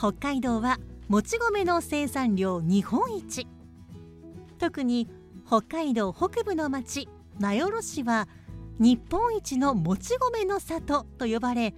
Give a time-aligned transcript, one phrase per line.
[0.00, 0.78] 北海道は
[1.08, 3.46] もち米の生産量日本一。
[4.58, 5.06] 特に
[5.46, 7.06] 北海道北部の町
[7.38, 8.26] 名寄市は
[8.78, 11.74] 日本一のもち米の里と呼ばれ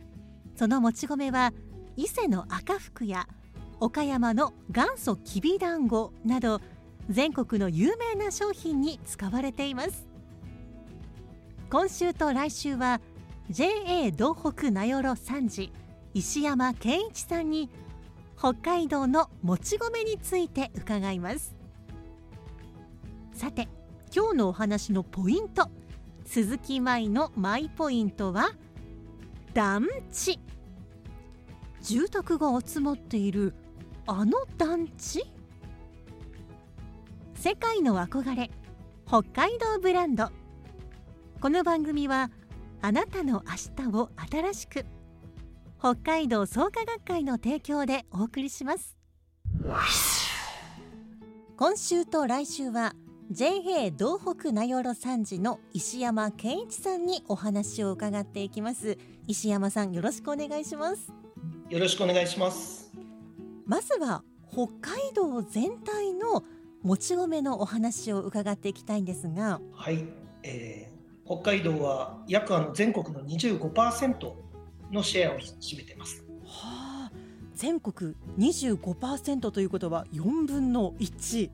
[0.54, 1.52] そのもち米は
[1.96, 3.26] 伊勢の赤福や
[3.80, 6.60] 岡山の元祖きびだんごなど
[7.10, 10.06] 全国の有名な商品に使われています。
[11.70, 13.00] 今週と来週は
[13.50, 15.72] JA 道北名寄三次
[16.14, 17.68] 石山健一さんに
[18.42, 21.54] 北海道のもち米について伺います。
[23.32, 23.68] さて
[24.12, 25.70] 今日のお話のポイント
[26.24, 28.50] 鈴木舞のマイポイントは
[29.54, 30.40] 団地。
[31.82, 33.54] 住宅が集まっている
[34.08, 35.22] あの団地？
[37.36, 38.50] 世界の憧れ
[39.06, 40.30] 北海道ブランド。
[41.40, 42.28] この番組は
[42.80, 44.84] あなたの明日を新しく
[45.82, 48.96] 北海道創価学会の提供でお送りします。
[51.56, 52.94] 今週と来週は
[53.32, 58.96] JA 道北名寄三次の石山健一さんにお話を伺っていきます。
[59.26, 61.12] 石山さんよろしくお願いします。
[61.68, 62.92] よろしくお願いします。
[63.66, 64.22] まずは
[64.52, 66.44] 北海道全体の
[66.84, 69.60] もち米のお話を伺っていきたいんですが。
[69.72, 70.04] はい、
[70.44, 70.92] えー
[71.24, 74.51] 北海道は約あの全国の25%
[74.92, 76.24] のシェアを占めています。
[76.44, 77.12] はあ
[77.54, 81.50] 全国25%ということは4分の1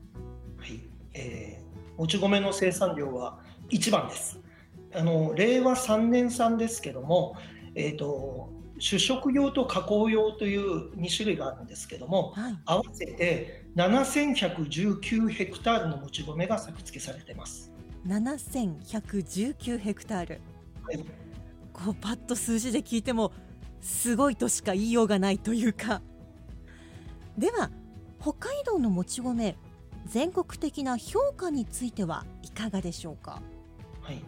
[0.57, 0.79] はい、
[1.13, 1.69] えー
[1.99, 3.39] もち米の生産量は
[3.69, 4.39] 一番です。
[4.95, 7.35] あの令和3年産ですけども、
[7.75, 17.69] えっ、と主食用と加工用という2種類があるんですけども、はい合わせて7119ヘクタールのもち米が作付けされています。
[18.07, 20.41] 7119ヘクタール
[20.85, 21.05] はい
[21.83, 23.31] こうパッと数字で聞いても
[23.81, 26.01] すごいとしか言いようがないというか。
[27.37, 27.71] では
[28.21, 29.55] 北海道のもち米
[30.05, 33.41] 全国的な評価についてはいかがでしょうか？
[34.01, 34.21] はい、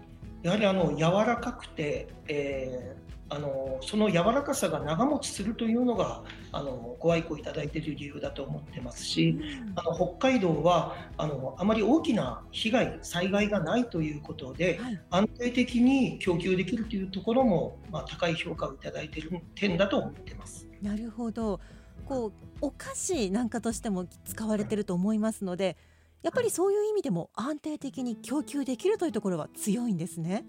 [0.44, 3.02] やはりあの柔らかくて、えー
[3.34, 6.22] あのその柔らかさが長持ちするというのが
[6.52, 9.40] あのご愛顧いただいている理由だと思ってますし
[9.76, 20.68] あの北海道はあのあまり大きな被害災害がないということではい安定的に供給できるというところも、まあ、高い評価をいただいている点だと思ってます。
[20.82, 21.62] なるほど
[22.06, 25.78] こうお菓子なんかとしても使われてると思いますので
[26.22, 30.46] やっぱりそういう意味でも安定的に供給できるというところは強いんですね。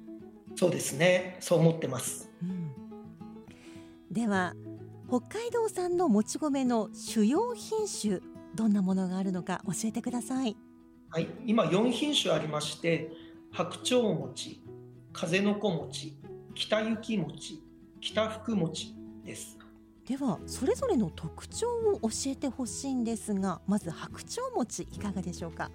[0.55, 1.37] そうですね。
[1.41, 2.31] そう思ってます。
[2.43, 2.73] うん。
[4.11, 4.55] では
[5.09, 8.21] 北海道産のもち米の主要品種
[8.55, 10.57] どんなものがあるのか教えてください。
[11.11, 13.11] はい、今4品種ありまして
[13.51, 14.63] 白鳥餅
[15.13, 16.17] 風の子餅
[16.55, 17.63] 北雪餅
[18.01, 19.59] 北福餅です。
[20.07, 25.71] ではそれぞれの特徴を教えてほしいんですがまず白鳥餅いかがでしょうか？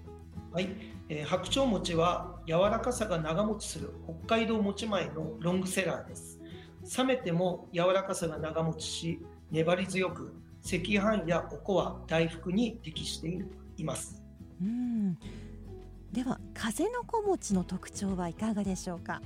[0.52, 0.70] はい、
[1.10, 3.94] えー白鳥餅は柔らかさが長持ちする
[4.26, 6.40] 北海道餅米のロングセラーです。
[6.98, 9.20] 冷めても柔らかさが長持ちし
[9.52, 10.34] 粘り強く
[10.66, 13.46] 赤飯やおこわ大福に適して
[13.78, 14.24] います。
[14.62, 15.18] うん。
[16.12, 19.22] では風の子餅の特徴はいかがでしょうか？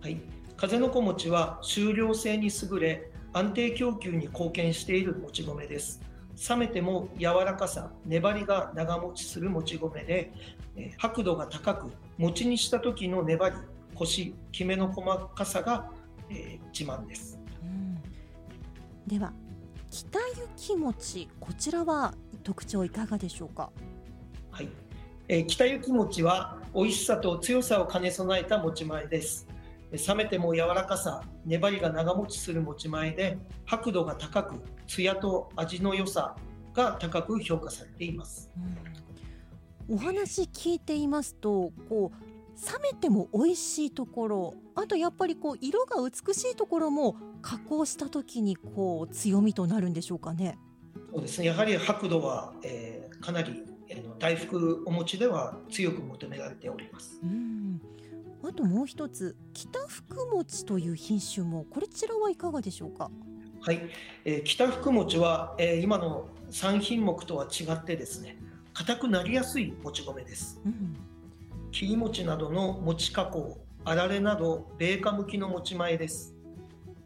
[0.00, 0.20] はい、
[0.56, 6.00] 風の子餅は収量性に優れ安定供給に貢献しているもち米です
[6.48, 10.32] 冷めても柔らかさ粘りが長持ちするもち米で
[10.76, 13.56] えー白度が高く餅にした時の粘り
[13.94, 15.90] コシきめの細かさが、
[16.30, 17.40] えー自慢です。
[17.62, 17.98] うん。
[19.06, 19.32] では
[19.90, 20.18] 北
[20.58, 22.14] 雪餅こちらは
[22.44, 23.70] 特徴いかがでしょうか？
[24.50, 24.68] はい、
[25.26, 29.48] えー北雪餅は美味しさと強さを兼ね備えた持ち前です
[29.92, 36.36] 冷めても柔らかさ、粘りが長持ちする持ち前で、白度が高く、艶と味の良さ
[36.74, 38.50] が高く評価されています。
[39.88, 50.58] うん、お話聞いていますとこう冷めても美味しいところあとやっぱりこう色が美しいところも加工した時にこう強みとなるんでしょうかね。
[51.12, 51.46] そうですね。
[51.46, 57.20] やはり白度は、えー、かなり、えー、大福お餅では強く求められております。
[57.22, 57.80] うん。
[58.42, 63.10] あともう一つ北福餅という品種もこちらはいかがでしょうか？
[63.60, 63.80] はい、
[64.24, 68.38] えー、北福餅は、えー、今の3品目とは違ってですね
[68.72, 70.96] 硬くなりやすいもち米です、うん、
[71.72, 76.34] 切り餅などの餅加工あられなど米化向きの持ち前です。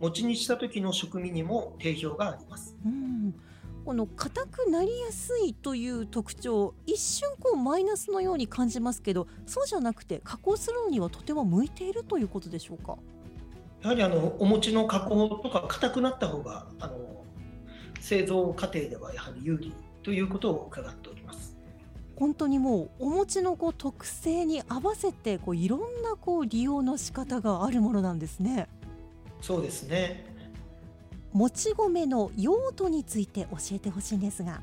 [0.00, 3.32] 餅にした時の食味にも定評があります、うん、
[3.84, 12.96] この硬くなりやすいという特徴一瞬こうマイナスのように感じますけどそうじゃなくて加工するのにはとても向いているということでしょうか？
[13.82, 17.24] やはりあのお餅の加工とか硬くなった方があの
[18.00, 21.56] 製造過程ではやはり有利ということを伺っております。
[22.14, 28.68] 本当にもうお餅のこう特性に合わせてこういろんなこう利用の仕方があるものなんですね。
[29.40, 30.31] そうですね。
[31.32, 34.60] もち米の用途について教えてほしいんですが。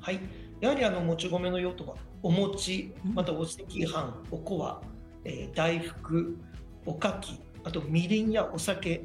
[0.00, 0.20] はい。
[0.60, 4.82] やはりあのもち米の用途はお餅、またお赤飯、おこわ、
[5.24, 6.36] えー、大福、
[6.84, 9.04] おかき、あとみりんやお酒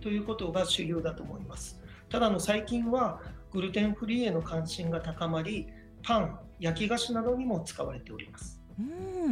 [0.00, 1.80] ということが主流だと思います。
[2.08, 3.20] ただの最近は
[3.52, 5.66] グルテンフリーへの関心が高まり、
[6.02, 8.60] パン、焼き菓子などにも使われております。
[8.78, 8.82] う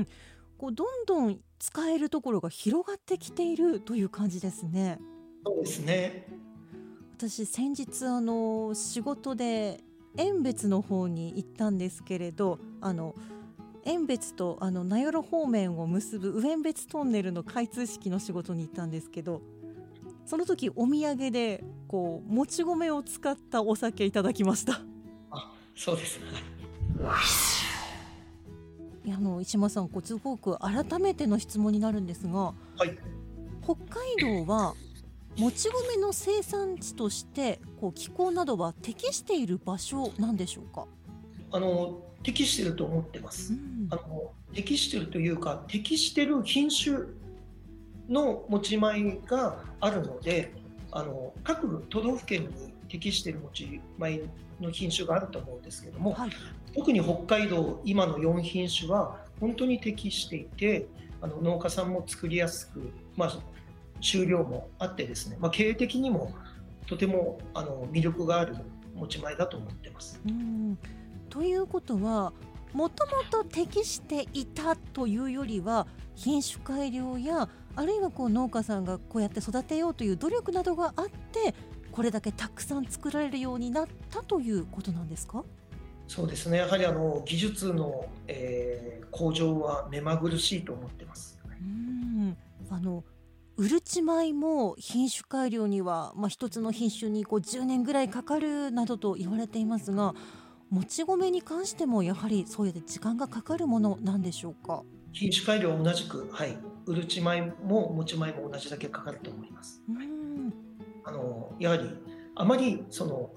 [0.00, 0.06] ん、
[0.58, 4.98] こうどんどん使えるところが広がってきているという感じですね。
[5.44, 6.26] そうですね。
[7.18, 9.80] 私先日あの仕事で
[10.18, 13.14] 遠別の方に行ったんですけれど、あの
[13.86, 19.40] 遠別とあの名寄方面を結ぶ上遠別トンネルの開通式の仕事に行ったんですけど、
[20.26, 24.82] その時お土産でこうもち米を使ったお酒いただきました。
[25.30, 26.20] あ、そうです。
[29.06, 32.98] いやあの石間さん、こうすごく改めての質問になるんですが、はい、
[33.64, 34.74] 北海道は
[35.38, 40.86] もち米の生産地としてこう気候などは適している場所なんでしょうか？
[41.52, 43.52] あの適していると思ってます。
[43.52, 47.06] うん、あの適しているというか適している品種
[48.08, 50.52] の持ち米があるので
[50.90, 54.22] あの各都道府県に適している持ち米
[54.60, 56.30] の品種があると思うんですけども、はい、
[56.74, 60.86] 特に北海道今の4品種は本当に適していて
[61.20, 63.32] あの農家さんも作りやすく、まあ、
[64.06, 66.32] 収量もあってですね、まあ、経営的にも
[66.86, 68.54] とてもあの魅力がある
[68.94, 70.20] 持ち米だと思ってます。
[70.26, 70.78] うん
[71.28, 72.32] ということは
[72.72, 81.54] もともと適していたというよりは品種改良やあるいはこう農家さんがこうやって育てようという努力などがあって
[81.90, 85.44] これだけたくさん作られるようになったということなんですか？
[86.08, 91.38] そうですねやはりあの技術の、えー、向上は目まぐるしいと思ってます。
[91.60, 92.36] うん
[92.70, 93.04] あの
[93.58, 100.14] うるち米も品種改良には、まあ、一つの品種にこう10年ぐらいかかるなどと言われていますが
[100.68, 104.82] もち米に関してもやはりそうやって時間がかかるものなんでしょうか？
[105.12, 109.80] 品種改良は同じく、はい、うるち米ももち米も同じだけかかると思います。
[109.88, 110.52] うん。
[111.04, 111.88] あのやはり
[112.34, 113.30] あまりその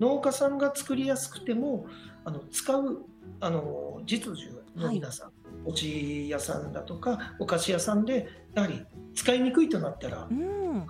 [0.00, 1.86] 農家さんが作りやすくても
[2.24, 3.04] あの使う
[3.40, 5.33] あの実需の皆さん、はい、
[5.64, 10.86] おち屋さんだとかお菓子屋さんでやはり使いにくいとなったら、うん、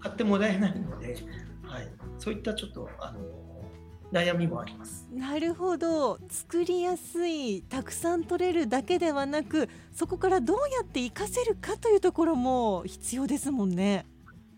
[0.00, 1.16] 買ってもらえないので、
[1.62, 3.20] はい、そういったちょっとあの
[4.12, 5.06] 悩みもあります。
[5.12, 14.06] なるほど作りやすいたくさん取れるだけではなくそこからどうやって活かせるかというところも必要ですもんね。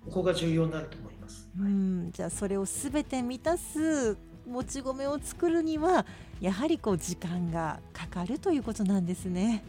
[0.04, 1.48] ここが重要になると思います。
[1.58, 6.06] うんじゃあそれをすべて満たすもち米を作るには
[6.40, 9.64] やはりこう時間がかかるということなんですね。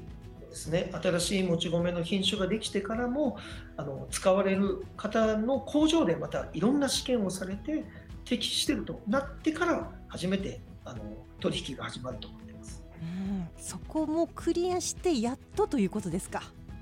[0.49, 3.37] ですね、新しいもち米の品種ができてからも
[3.77, 7.85] あの使われる方の工場でまたいろんな試験をされて
[8.25, 11.01] 適してるとなってから初めてあの
[11.39, 12.83] 取引が始まると思ってます。
[12.99, 16.41] うん、そこもクリアしてやっとということですか。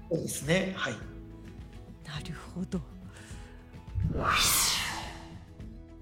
[0.09, 0.73] そうですね。
[0.77, 0.93] はい。
[2.05, 2.79] なるほど。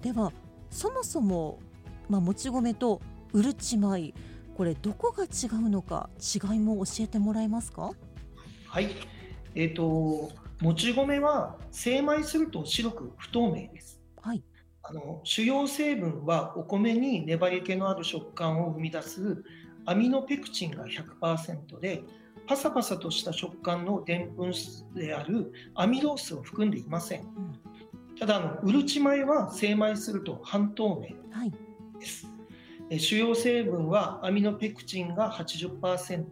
[0.02, 0.32] では
[0.70, 1.58] そもそも
[2.08, 3.02] まあもち米と
[3.36, 4.14] うるち米
[4.56, 7.92] これどこが違うのか違いも教えてもらえますか？
[8.70, 8.88] はい。
[9.56, 14.00] えっ、ー、ともち米は精米すると白く不透明です。
[14.22, 14.42] はい。
[14.84, 19.44] あの主要成分はお米に粘り気のある食感を生み出す
[19.86, 22.04] アミノペクチンが100%で
[22.48, 27.28] パサパサとした食感のでんぷん質であるアミロースを含んでいません。
[28.18, 31.52] ただあのうるち米は精米すると半透明はい
[32.00, 32.28] です。
[32.30, 32.35] え
[32.92, 36.26] 主要成分はアミノペクチンが80%、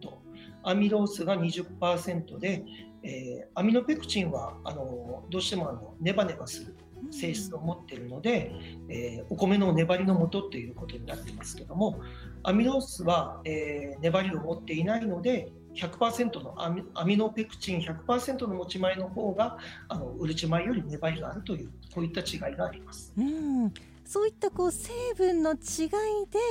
[0.64, 2.64] アミロースが20%で、
[3.04, 6.76] えーアミノペクチンはあのどうしてもあのネバネバする
[7.12, 8.52] 性質を持っているので、
[8.90, 12.00] えーお米の粘りの元とということになっていますけども
[12.44, 19.58] アミロースは、えー粘りを持っていないので100%のアミアミノペクチン100%の持ち米の方が
[19.90, 23.12] あのうるち米より粘りがあるというこういった違いがあります。
[23.18, 23.74] うん、
[24.06, 25.60] そういったこう成分の違い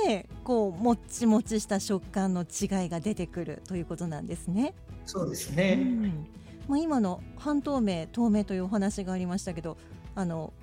[0.07, 4.73] でこうもっちもちした食感の違いが出てくるということなんですね。
[5.05, 6.27] そうですうね、ん、
[6.67, 9.77] まあ今の半透明透明というお話がありましたけど、
[10.15, 10.53] あの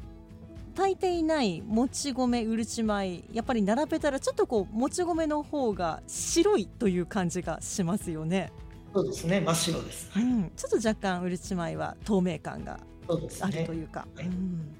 [0.75, 8.53] 炊いていないもち米うるち米やっぱり並べたらちょっとこうもち米の方が白いという感じがしますよね。
[8.93, 10.11] そうですね真っ白です。
[10.17, 12.81] うん、ちょっと若干うるち米は透明感が
[13.41, 13.73] あると。
[13.75, 14.75] いうか、はいうん、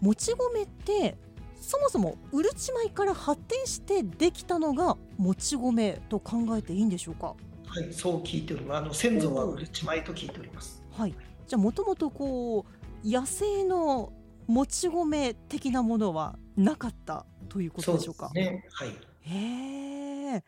[0.00, 1.16] もち米って
[1.60, 7.34] そもそもうるち米から発展してできたのがもち米と考えていいんでしょうか？
[7.66, 8.78] はい、そう聞いております。
[8.78, 10.82] あの先祖はうるち米と聞いております。
[10.90, 11.14] はい
[11.46, 12.64] じゃあもともとこ
[13.04, 14.12] う野生の
[14.46, 18.26] もち米的なものはなかったということでしょうか？
[18.26, 18.64] そうですね。
[18.72, 18.88] はい。
[19.22, 20.44] へえ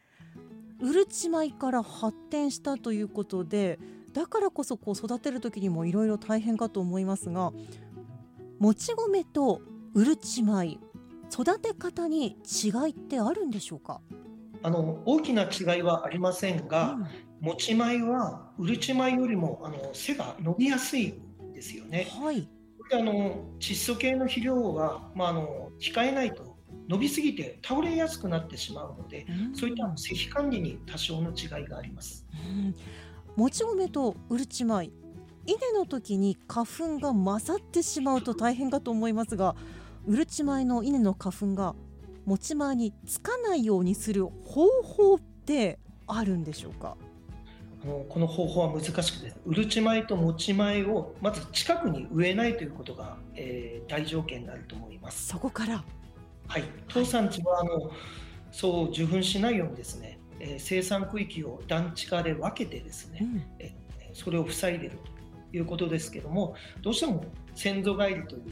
[0.80, 3.78] うるち米から発展したということで
[4.12, 7.52] だからこそこう育てる時にもいろいろ大変かと思いますが
[8.62, 9.60] もち米と
[9.92, 10.78] うるち米
[11.32, 14.00] 育て方に違いってあるんでしょうか、
[14.62, 16.96] あの大きな違いはありませんが、
[17.40, 22.06] もち米はうるち米よりもあの背が伸びやすいんですよね。
[22.08, 22.42] はい、
[22.78, 32.24] これあの窒素系の肥料はまああの控えないと伸びすぎて倒れやすくなってしまうので、そういった石肥管理に多少の違いがあります。
[32.32, 32.76] うん。
[33.34, 34.92] もち米とうるち米
[35.46, 39.56] 稲の時に花粉が混ざってしまうと大変かと思いますが
[40.06, 41.74] うるち米の稲の花粉が
[42.24, 46.96] もち米につかないようにする方法ってあるんでしょうか？
[47.82, 55.26] あのこの方法は難しくて、うるち米ともち米をまず近くに植えないということが、えー大条件になると思います。
[55.26, 55.82] そこから？
[56.46, 57.90] はい、当産地はあの
[58.52, 63.42] そう受粉しないようにですね、えー生産区域を団地化で分けてですね、うん。
[63.58, 65.11] えーそれを塞いでいると
[65.52, 68.42] いうことですけども、どうしても先祖返りという、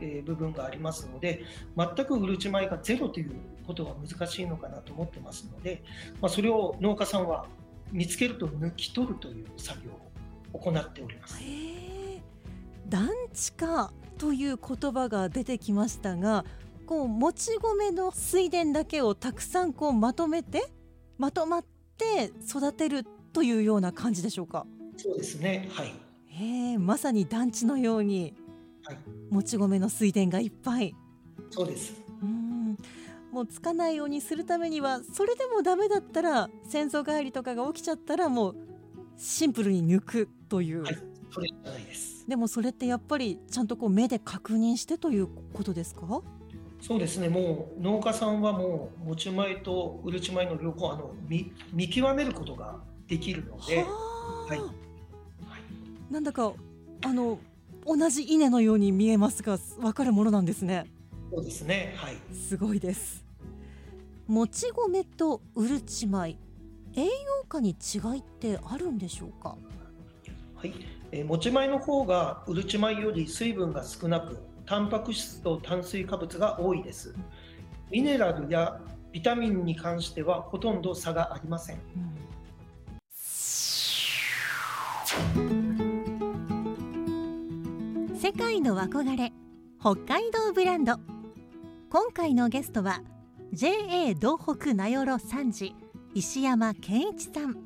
[0.00, 1.44] えー部分がありますので、
[1.76, 3.32] 全くうるち米がゼロという
[3.66, 5.82] ことは難しいのかなと思ってますので、
[6.20, 7.46] まあ、それを農家さんは
[7.92, 9.90] 見つけると抜き取るという作業
[10.52, 11.40] を行っております。
[12.88, 16.44] 団地化という言葉が出てきましたが
[16.86, 20.70] こうもち米の水田だけをたくさんこうまとめて
[21.16, 21.64] まとまっ
[21.96, 24.66] て育てるというような感じでしょうか？
[24.96, 25.94] そうですね、はい、
[26.34, 28.34] へえまさに団地のように
[28.84, 28.98] はい、
[29.30, 30.94] もち米の水田がいっぱい。
[31.50, 32.02] そうです。
[32.20, 32.76] うん。
[33.30, 38.56] もうつかないようにするためにはそれでもダメだったら先祖返りとかが起きちゃったらもう
[39.16, 40.98] シンプルに抜くという、はい。
[41.30, 42.26] それじゃないです。
[42.28, 46.22] でもそれってやっぱりちゃんとこう目で確認してということですか？
[46.80, 53.84] そうですね、もう農家さんはもう、もち米とうるち米の両方あの見、見極めることができるので、は
[54.48, 54.60] はい
[56.12, 56.52] なんだか
[57.06, 57.38] あの
[57.86, 60.84] 同じ稲のように見えますが分かるものなんですね。
[61.30, 63.24] そうですね、はい、すごいです。
[64.26, 66.36] もち米とうるち米
[66.94, 67.10] 栄養
[67.48, 69.56] 価に違いってあるんでしょうか？
[70.54, 70.74] はい。
[71.12, 77.14] えーもち米の方がうるち米より水分が少なく、タンパク質と炭水化物が多いです。
[77.90, 81.78] ミネラルやビタミンに関してはほとんど差がありません。
[88.34, 89.30] 世界の憧れ
[89.78, 90.94] 北海道ブランド。
[91.90, 93.02] 今回のゲストは
[93.52, 95.74] JA 道北名寄三次
[96.14, 97.58] 石山健一さん。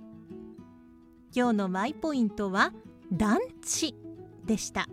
[1.32, 2.72] 今日のマイポイントは
[3.12, 3.94] 団地
[4.44, 4.88] でした。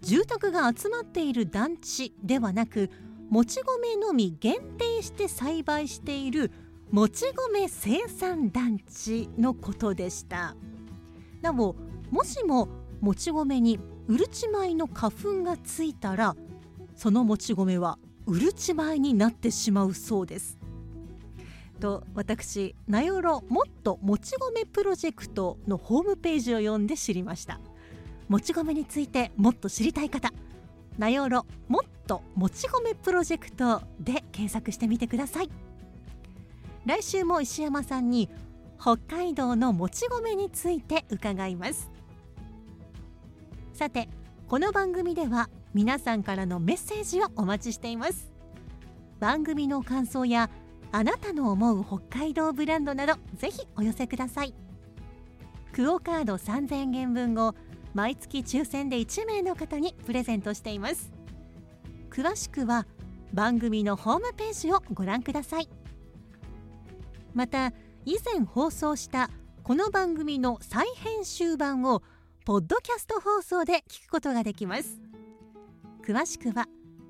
[0.00, 2.90] 住宅が集まっている団地ではなく
[3.30, 6.50] もち米のみ限定して栽培している
[6.90, 10.56] もち米生産団地のことでした。
[11.40, 11.76] なお
[12.10, 12.68] もしも
[13.00, 16.36] もち米にうるち米の花粉がついたら
[16.94, 20.58] そのもち米はうるち米になってしまうそうです。
[21.80, 27.60] と私名寄もっともち米プロジェクトのホームページを読んで知りました。
[28.28, 30.32] もち米についてもっと知りたい方
[30.98, 35.50] 名寄もっともち米プロジェクトで検索してみてください。
[36.86, 38.30] 来週も石山さんに
[38.80, 41.90] 北海道のもち米について伺います。
[43.76, 44.08] さて
[44.48, 48.32] この番組では皆さんからのメッセージをお待ちしています。
[49.20, 50.48] 番組の感想や
[50.92, 54.54] あなたの思う北海道ブランドなどぜひお寄せください。
[55.74, 57.54] クオカード3000円分を
[57.92, 61.12] 毎月抽選で1名の方にプレゼントしています。
[62.08, 62.86] 詳しくは
[63.34, 65.68] 番組のホームページをご覧ください。
[67.34, 67.74] また
[68.06, 69.28] 以前放送した
[69.62, 72.02] この番組の再編集版を
[72.46, 75.00] ポッドキャスト放送で聞くことができます。
[76.06, 76.68] 詳しくは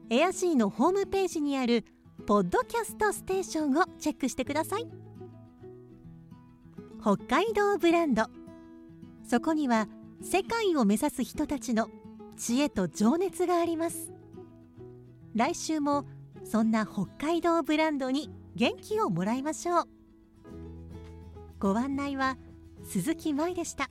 [0.09, 1.85] エアシーのホームページにある
[2.26, 4.88] ポッドキャストステーションをチェックしてください。
[7.02, 8.25] 北海道ブランド。
[9.28, 9.88] そこには
[10.23, 11.90] 世界を目指す人たちの
[12.38, 14.14] 知恵と情熱があります。
[15.35, 16.07] 来週も
[16.45, 19.85] そんな北海道ブランドに元気をもらいましょう。
[21.59, 22.38] ご案内は
[22.85, 23.90] 鈴木舞でした。